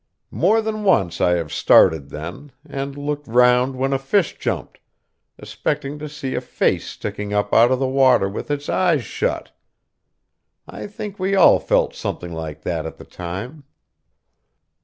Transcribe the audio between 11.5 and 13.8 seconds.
felt something like that at the time.